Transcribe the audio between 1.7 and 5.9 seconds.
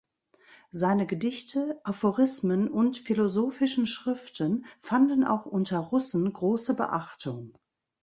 Aphorismen und philosophischen Schriften fanden auch unter